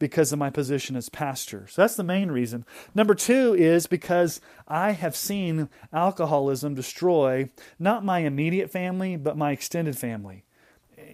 [0.00, 1.66] because of my position as pastor.
[1.68, 2.64] So that's the main reason.
[2.92, 9.52] Number two is because I have seen alcoholism destroy not my immediate family, but my
[9.52, 10.42] extended family.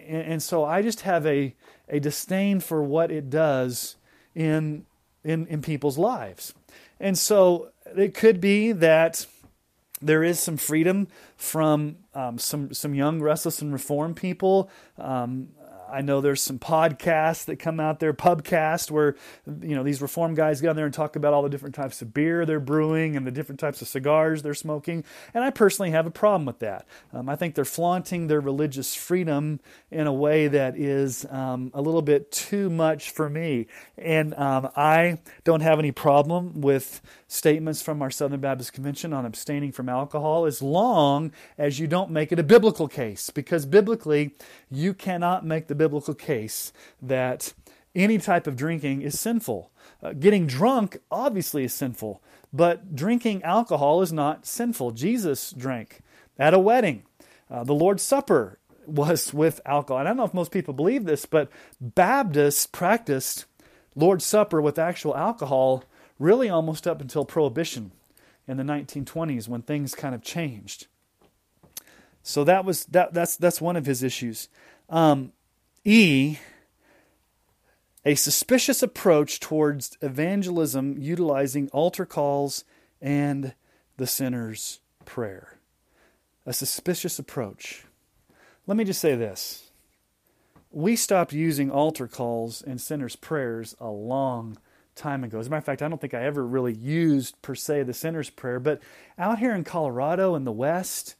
[0.07, 1.53] And, so I just have a,
[1.89, 3.97] a disdain for what it does
[4.33, 4.85] in,
[5.23, 6.53] in, in people's lives.
[6.99, 9.25] And so it could be that
[10.01, 14.69] there is some freedom from um, some some young restless and reformed people.
[14.97, 15.49] Um,
[15.91, 19.15] I know there's some podcasts that come out there, pubcast, where
[19.61, 22.01] you know these reform guys get on there and talk about all the different types
[22.01, 25.03] of beer they're brewing and the different types of cigars they're smoking.
[25.33, 26.85] And I personally have a problem with that.
[27.13, 29.59] Um, I think they're flaunting their religious freedom
[29.91, 33.67] in a way that is um, a little bit too much for me.
[33.97, 39.25] And um, I don't have any problem with statements from our Southern Baptist Convention on
[39.25, 44.35] abstaining from alcohol as long as you don't make it a biblical case, because biblically
[44.69, 47.53] you cannot make the biblical case that
[47.95, 49.71] any type of drinking is sinful.
[50.01, 52.21] Uh, getting drunk obviously is sinful,
[52.53, 54.91] but drinking alcohol is not sinful.
[54.91, 56.01] Jesus drank
[56.37, 57.03] at a wedding.
[57.49, 59.99] Uh, the Lord's Supper was with alcohol.
[59.99, 61.49] And I don't know if most people believe this, but
[61.81, 63.45] Baptists practiced
[63.95, 65.83] Lord's Supper with actual alcohol
[66.19, 67.91] really almost up until Prohibition
[68.47, 70.87] in the 1920s when things kind of changed.
[72.23, 74.49] So that was that that's that's one of his issues.
[74.89, 75.31] Um,
[75.87, 76.37] e
[78.03, 82.65] a suspicious approach towards evangelism utilizing altar calls
[83.01, 83.53] and
[83.95, 85.59] the sinner's prayer.
[86.45, 87.85] A suspicious approach.
[88.65, 89.71] Let me just say this.
[90.71, 94.57] We stopped using altar calls and sinner's prayers a long
[94.93, 95.39] time ago.
[95.39, 97.93] As a matter of fact, I don't think I ever really used per se the
[97.93, 98.81] sinner's prayer, but
[99.17, 101.15] out here in Colorado in the West,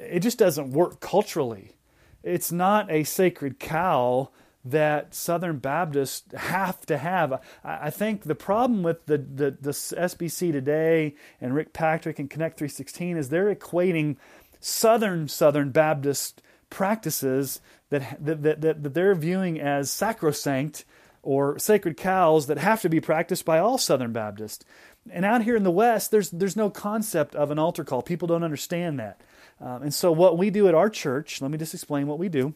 [0.00, 1.76] it just doesn't work culturally.
[2.22, 4.30] It's not a sacred cow
[4.64, 7.40] that Southern Baptists have to have.
[7.64, 12.58] I think the problem with the, the, the SBC today and Rick Patrick and Connect
[12.58, 14.16] 316 is they're equating
[14.60, 20.84] Southern Southern Baptist practices that, that, that, that they're viewing as sacrosanct
[21.22, 24.64] or sacred cows that have to be practiced by all Southern Baptists.
[25.10, 28.02] And out here in the West, there's, there's no concept of an altar call.
[28.02, 29.20] People don't understand that.
[29.60, 32.28] Um, and so, what we do at our church, let me just explain what we
[32.28, 32.54] do.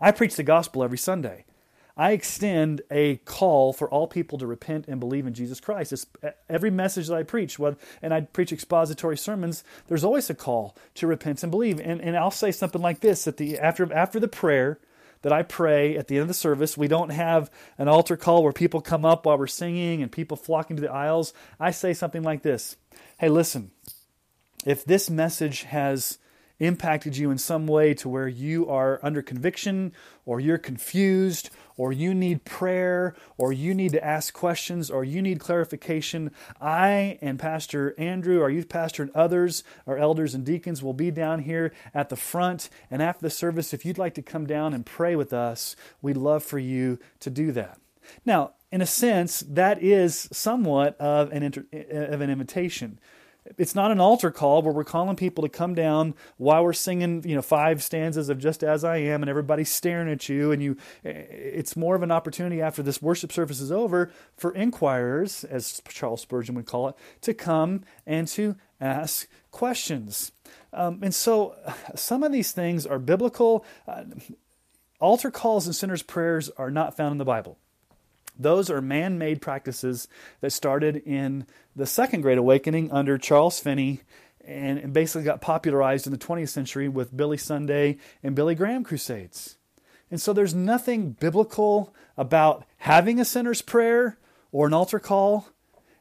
[0.00, 1.44] I preach the gospel every Sunday.
[1.96, 5.92] I extend a call for all people to repent and believe in Jesus Christ.
[5.92, 6.06] It's
[6.48, 7.58] every message that I preach,
[8.00, 11.78] and I preach expository sermons, there's always a call to repent and believe.
[11.78, 14.78] And, and I'll say something like this at the after after the prayer
[15.22, 16.76] that I pray at the end of the service.
[16.76, 20.36] We don't have an altar call where people come up while we're singing and people
[20.36, 21.34] flocking to the aisles.
[21.58, 22.76] I say something like this
[23.18, 23.72] Hey, listen,
[24.64, 26.18] if this message has
[26.60, 29.92] impacted you in some way to where you are under conviction
[30.26, 35.22] or you're confused or you need prayer or you need to ask questions or you
[35.22, 40.82] need clarification, I and Pastor Andrew, our youth pastor, and others, our elders and deacons
[40.82, 42.68] will be down here at the front.
[42.90, 46.18] And after the service, if you'd like to come down and pray with us, we'd
[46.18, 47.78] love for you to do that.
[48.26, 52.98] Now, in a sense, that is somewhat of an, inter- of an invitation
[53.58, 57.22] it's not an altar call where we're calling people to come down while we're singing,
[57.26, 60.52] you know, five stanzas of Just As I Am and everybody's staring at you.
[60.52, 65.44] And you, it's more of an opportunity after this worship service is over for inquirers,
[65.44, 70.32] as Charles Spurgeon would call it, to come and to ask questions.
[70.72, 71.56] Um, and so
[71.94, 73.64] some of these things are biblical.
[73.88, 74.04] Uh,
[75.00, 77.58] altar calls and sinners' prayers are not found in the Bible.
[78.40, 80.08] Those are man made practices
[80.40, 81.46] that started in
[81.80, 84.02] the Second Great Awakening under Charles Finney
[84.44, 89.56] and basically got popularized in the 20th century with Billy Sunday and Billy Graham crusades.
[90.10, 94.18] And so there's nothing biblical about having a sinner's prayer
[94.52, 95.48] or an altar call.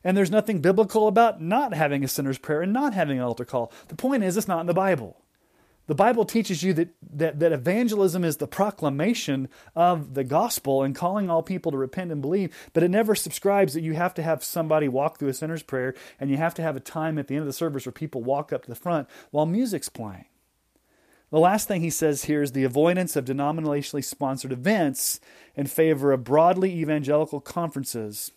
[0.03, 3.45] And there's nothing biblical about not having a sinner's prayer and not having an altar
[3.45, 3.71] call.
[3.87, 5.21] The point is, it's not in the Bible.
[5.89, 10.93] The Bible teaches you that, that, that evangelism is the proclamation of the gospel and
[10.93, 14.21] calling all people to repent and believe, but it never subscribes that you have to
[14.21, 17.27] have somebody walk through a sinner's prayer and you have to have a time at
[17.27, 20.25] the end of the service where people walk up to the front while music's playing.
[21.31, 25.19] The last thing he says here is the avoidance of denominationally sponsored events
[25.55, 28.31] in favor of broadly evangelical conferences.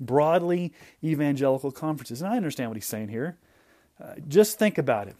[0.00, 0.72] Broadly
[1.04, 2.20] evangelical conferences.
[2.20, 3.38] And I understand what he's saying here.
[4.02, 5.14] Uh, just think about it.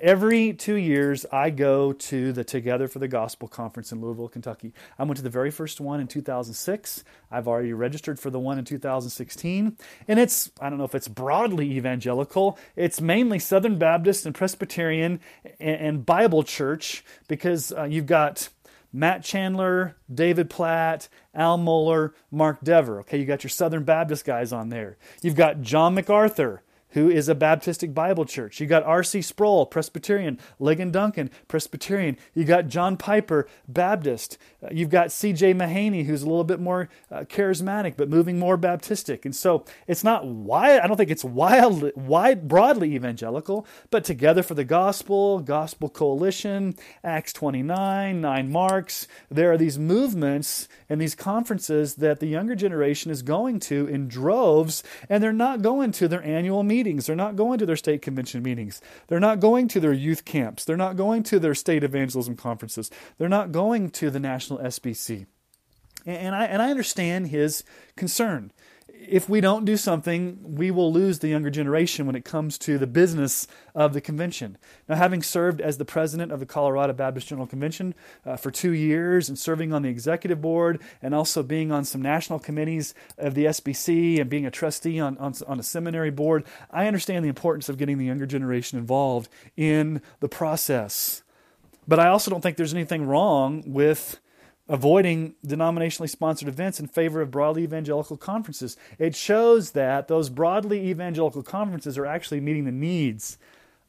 [0.00, 4.72] Every two years, I go to the Together for the Gospel conference in Louisville, Kentucky.
[4.98, 7.04] I went to the very first one in 2006.
[7.30, 9.76] I've already registered for the one in 2016.
[10.08, 15.20] And it's, I don't know if it's broadly evangelical, it's mainly Southern Baptist and Presbyterian
[15.60, 18.48] and, Bible church because uh, you've got
[18.90, 23.00] Matt Chandler, David Platt, Al Mohler, Mark Dever.
[23.00, 24.96] Okay, you got your Southern Baptist guys on there.
[25.20, 26.62] You've got John MacArthur
[26.94, 28.60] who is a Baptistic Bible church.
[28.60, 29.20] You got R.C.
[29.20, 32.16] Sproul, Presbyterian, Ligon Duncan, Presbyterian.
[32.34, 34.38] You got John Piper, Baptist.
[34.62, 35.54] Uh, you've got C.J.
[35.54, 39.24] Mahaney, who's a little bit more uh, charismatic, but moving more Baptistic.
[39.24, 44.44] And so it's not wide, I don't think it's wildly, wide, broadly evangelical, but Together
[44.44, 49.08] for the Gospel, Gospel Coalition, Acts 29, Nine Marks.
[49.28, 54.06] There are these movements and these conferences that the younger generation is going to in
[54.06, 57.06] droves, and they're not going to their annual meetings meetings.
[57.06, 58.80] They're not going to their state convention meetings.
[59.08, 60.64] They're not going to their youth camps.
[60.64, 62.90] They're not going to their state evangelism conferences.
[63.18, 65.26] They're not going to the national SBC.
[66.06, 67.64] And I, and I understand his
[67.96, 68.52] concern
[68.88, 72.78] if we don't do something, we will lose the younger generation when it comes to
[72.78, 74.56] the business of the convention.
[74.88, 78.72] Now, having served as the president of the Colorado Baptist General Convention uh, for two
[78.72, 83.34] years and serving on the executive board and also being on some national committees of
[83.34, 87.28] the SBC and being a trustee on, on, on a seminary board, I understand the
[87.28, 91.22] importance of getting the younger generation involved in the process.
[91.86, 94.18] But I also don't think there's anything wrong with
[94.68, 98.76] avoiding denominationally sponsored events in favor of broadly evangelical conferences.
[98.98, 103.36] It shows that those broadly evangelical conferences are actually meeting the needs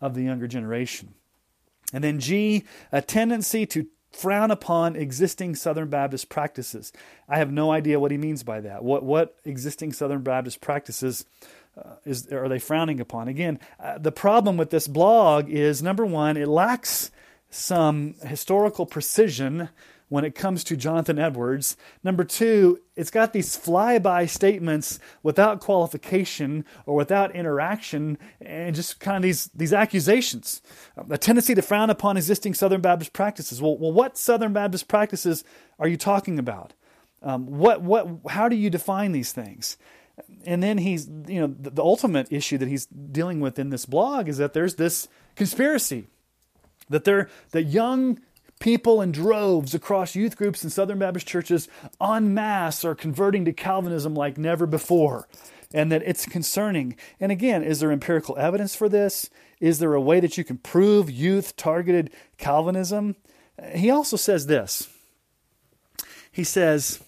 [0.01, 1.13] of the younger generation.
[1.93, 6.91] And then G, a tendency to frown upon existing Southern Baptist practices.
[7.27, 8.83] I have no idea what he means by that.
[8.83, 11.25] What what existing Southern Baptist practices
[11.77, 13.27] uh, is are they frowning upon?
[13.27, 17.11] Again, uh, the problem with this blog is number one, it lacks
[17.49, 19.69] some historical precision
[20.09, 21.75] when it comes to Jonathan Edwards.
[22.03, 29.17] Number two, it's got these flyby statements without qualification or without interaction and just kind
[29.17, 30.61] of these, these accusations.
[31.09, 33.61] A tendency to frown upon existing Southern Baptist practices.
[33.61, 35.43] Well, well what Southern Baptist practices
[35.79, 36.73] are you talking about?
[37.23, 39.77] Um, what, what, how do you define these things?
[40.45, 43.85] And then he's, you know, the, the ultimate issue that he's dealing with in this
[43.85, 46.07] blog is that there's this conspiracy
[46.89, 48.19] that they're that young
[48.59, 51.67] People in droves across youth groups and Southern Baptist churches
[52.01, 55.27] en masse are converting to Calvinism like never before,
[55.73, 56.95] and that it's concerning.
[57.19, 59.29] And again, is there empirical evidence for this?
[59.59, 63.15] Is there a way that you can prove youth targeted Calvinism?
[63.73, 64.89] He also says this.
[66.31, 67.01] He says,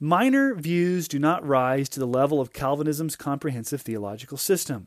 [0.00, 4.86] Minor views do not rise to the level of Calvinism's comprehensive theological system.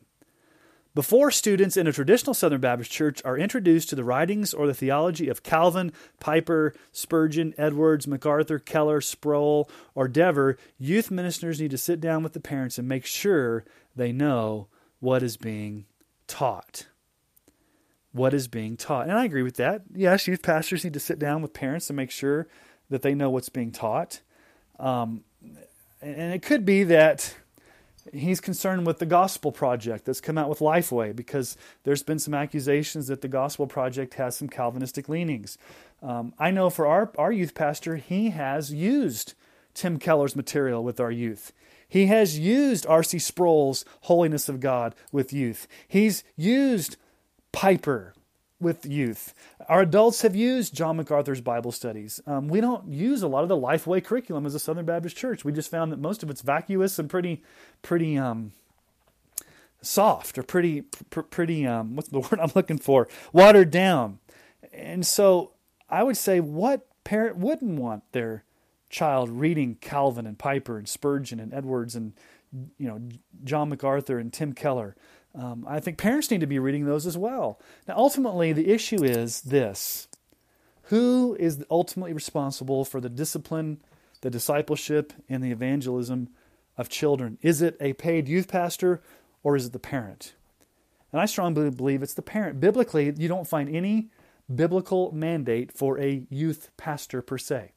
[0.94, 4.74] Before students in a traditional Southern Baptist church are introduced to the writings or the
[4.74, 5.90] theology of Calvin,
[6.20, 12.34] Piper, Spurgeon, Edwards, MacArthur, Keller, Sproul, or Dever, youth ministers need to sit down with
[12.34, 13.64] the parents and make sure
[13.96, 14.68] they know
[15.00, 15.86] what is being
[16.26, 16.88] taught.
[18.12, 19.08] What is being taught.
[19.08, 19.84] And I agree with that.
[19.94, 22.48] Yes, youth pastors need to sit down with parents and make sure
[22.90, 24.20] that they know what's being taught.
[24.78, 25.24] Um,
[26.02, 27.34] and it could be that
[28.12, 32.34] he's concerned with the Gospel Project that's come out with Lifeway because there's been some
[32.34, 35.58] accusations that the Gospel Project has some Calvinistic leanings.
[36.02, 39.34] Um, I know for our, our youth pastor, he has used
[39.74, 41.52] Tim Keller's material with our youth.
[41.88, 43.18] He has used R.C.
[43.18, 45.68] Sproul's Holiness of God with youth.
[45.86, 46.96] He's used
[47.52, 48.14] Piper
[48.62, 49.34] with youth.
[49.68, 52.20] Our adults have used John MacArthur's Bible studies.
[52.26, 55.44] Um, we don't use a lot of the Lifeway curriculum as a Southern Baptist church.
[55.44, 57.42] We just found that most of it's vacuous and pretty,
[57.82, 58.52] pretty um,
[59.82, 61.66] soft or pretty, pr- pretty.
[61.66, 63.08] Um, what's the word I'm looking for?
[63.32, 64.18] Watered down.
[64.72, 65.52] And so
[65.90, 68.44] I would say, what parent wouldn't want their
[68.88, 72.12] child reading Calvin and Piper and Spurgeon and Edwards and
[72.78, 73.00] you know
[73.44, 74.96] John MacArthur and Tim Keller?
[75.34, 77.58] Um, I think parents need to be reading those as well.
[77.88, 80.08] Now, ultimately, the issue is this
[80.86, 83.80] who is ultimately responsible for the discipline,
[84.20, 86.28] the discipleship, and the evangelism
[86.76, 87.38] of children?
[87.40, 89.00] Is it a paid youth pastor
[89.42, 90.34] or is it the parent?
[91.10, 92.60] And I strongly believe it's the parent.
[92.60, 94.08] Biblically, you don't find any
[94.52, 97.72] biblical mandate for a youth pastor per se.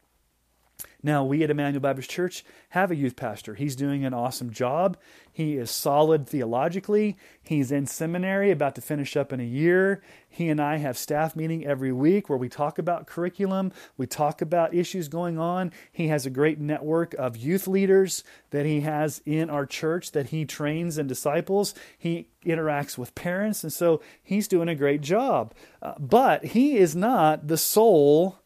[1.06, 3.54] Now, we at Emmanuel Baptist Church have a youth pastor.
[3.54, 4.98] He's doing an awesome job.
[5.32, 7.16] He is solid theologically.
[7.44, 10.02] He's in seminary, about to finish up in a year.
[10.28, 14.42] He and I have staff meeting every week where we talk about curriculum, we talk
[14.42, 15.72] about issues going on.
[15.92, 20.28] He has a great network of youth leaders that he has in our church that
[20.28, 21.76] he trains and disciples.
[21.98, 25.54] He interacts with parents, and so he's doing a great job.
[25.84, 28.40] Uh, but he is not the sole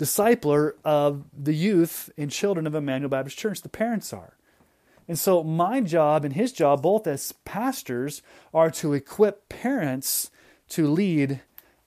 [0.00, 3.60] discipler of the youth and children of Emmanuel Baptist Church.
[3.60, 4.38] The parents are.
[5.06, 8.22] And so, my job and his job, both as pastors,
[8.54, 10.30] are to equip parents
[10.70, 11.40] to lead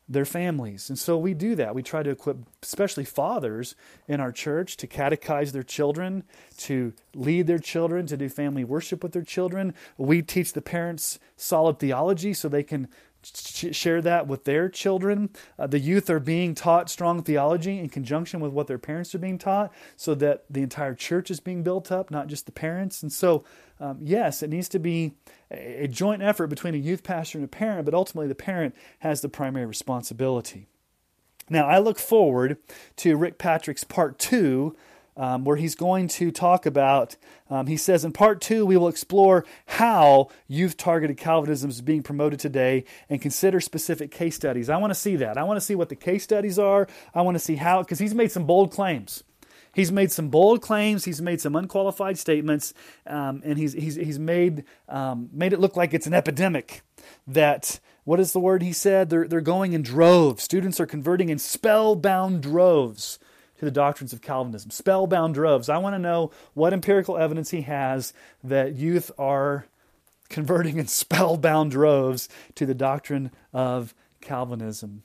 [0.07, 0.89] their families.
[0.89, 1.73] And so we do that.
[1.73, 3.75] We try to equip, especially fathers
[4.07, 6.23] in our church, to catechize their children,
[6.57, 9.73] to lead their children, to do family worship with their children.
[9.97, 12.89] We teach the parents solid theology so they can
[13.23, 15.29] share that with their children.
[15.57, 19.19] Uh, the youth are being taught strong theology in conjunction with what their parents are
[19.19, 23.01] being taught, so that the entire church is being built up, not just the parents.
[23.01, 23.43] And so,
[23.79, 25.13] um, yes, it needs to be
[25.51, 28.75] a, a joint effort between a youth pastor and a parent, but ultimately the parent
[28.99, 30.67] has the primary responsibility.
[31.49, 32.57] Now, I look forward
[32.97, 34.75] to Rick Patrick's part two
[35.15, 37.15] um, where he's going to talk about,
[37.49, 42.03] um, he says, in part two, we will explore how youth targeted Calvinism is being
[42.03, 44.69] promoted today and consider specific case studies.
[44.69, 45.37] I want to see that.
[45.37, 46.87] I want to see what the case studies are.
[47.13, 49.23] I want to see how, because he's made some bold claims.
[49.73, 51.05] He's made some bold claims.
[51.05, 52.75] He's made some unqualified statements,
[53.07, 56.83] um, and he's he's he's made um, made it look like it's an epidemic.
[57.25, 59.09] That what is the word he said?
[59.09, 60.43] They're they're going in droves.
[60.43, 63.17] Students are converting in spellbound droves
[63.63, 64.71] to the doctrines of Calvinism.
[64.71, 65.69] Spellbound droves.
[65.69, 69.65] I want to know what empirical evidence he has that youth are
[70.29, 75.03] converting in spellbound droves to the doctrine of Calvinism.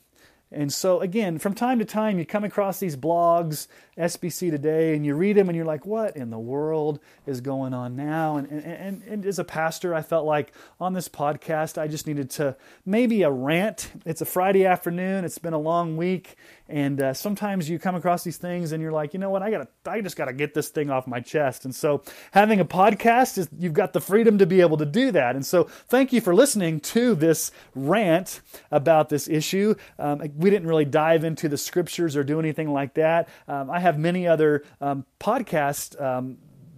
[0.51, 3.67] And so, again, from time to time, you come across these blogs,
[3.99, 7.71] SBC Today, and you read them and you're like, what in the world is going
[7.75, 8.37] on now?
[8.37, 12.31] And, and, and, as a pastor, I felt like on this podcast, I just needed
[12.31, 13.91] to maybe a rant.
[14.05, 16.35] It's a Friday afternoon, it's been a long week,
[16.67, 19.51] and uh, sometimes you come across these things and you're like, you know what, I
[19.51, 21.65] gotta, I just gotta get this thing off my chest.
[21.65, 25.11] And so having a podcast is, you've got the freedom to be able to do
[25.11, 25.35] that.
[25.35, 28.41] And so thank you for listening to this rant
[28.71, 29.75] about this issue.
[29.99, 33.27] Um, we didn't really dive into the scriptures or do anything like that.
[33.47, 36.37] Um, I have many other um, podcast um,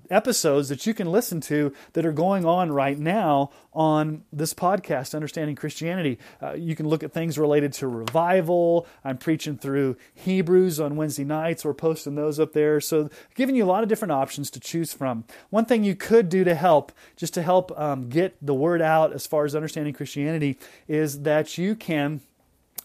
[0.10, 5.14] episodes that you can listen to that are going on right now on this podcast,
[5.14, 6.18] Understanding Christianity.
[6.42, 8.88] Uh, you can look at things related to revival.
[9.06, 11.64] I'm preaching through Hebrews on Wednesday nights.
[11.64, 12.82] We're posting those up there.
[12.82, 15.24] So, giving you a lot of different options to choose from.
[15.52, 19.14] One thing you could do to help, just to help um, get the word out
[19.14, 20.58] as far as understanding Christianity,
[20.88, 22.22] is that you can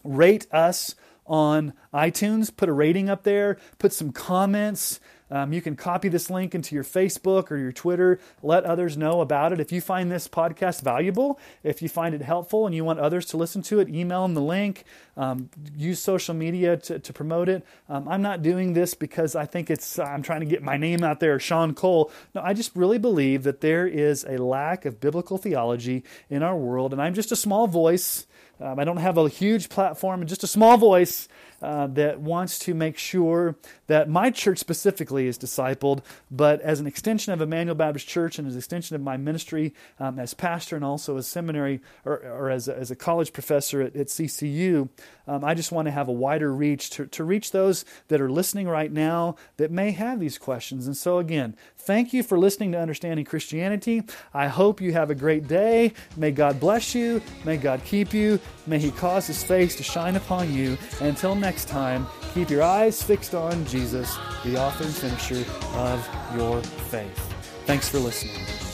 [0.03, 0.95] rate us
[1.25, 4.99] on iTunes, put a rating up there, put some comments.
[5.29, 8.17] Um, you can copy this link into your Facebook or your Twitter.
[8.41, 9.59] Let others know about it.
[9.59, 13.25] If you find this podcast valuable, if you find it helpful and you want others
[13.27, 14.85] to listen to it, email them the link.
[15.17, 17.65] Um, use social media to, to promote it.
[17.89, 21.03] Um, I'm not doing this because I think it's, I'm trying to get my name
[21.03, 22.09] out there, Sean Cole.
[22.33, 26.55] No, I just really believe that there is a lack of biblical theology in our
[26.55, 28.27] world, and I'm just a small voice.
[28.59, 31.27] Um, I don't have a huge platform, just a small voice
[31.61, 33.55] uh, that wants to make sure
[33.87, 38.47] that my church specifically is discipled, but as an extension of Emmanuel Baptist Church and
[38.47, 42.49] as an extension of my ministry um, as pastor and also as seminary or, or
[42.49, 44.89] as, a, as a college professor at, at CCU,
[45.27, 48.29] um, I just want to have a wider reach to, to reach those that are
[48.29, 50.85] listening right now that may have these questions.
[50.85, 54.03] And so, again, thank you for listening to Understanding Christianity.
[54.33, 55.93] I hope you have a great day.
[56.15, 57.21] May God bless you.
[57.43, 58.39] May God keep you.
[58.67, 60.77] May He cause His face to shine upon you.
[60.99, 65.49] And until next next time, keep your eyes fixed on Jesus, the author and finisher
[65.75, 67.17] of your faith.
[67.65, 68.66] Thanks for listening.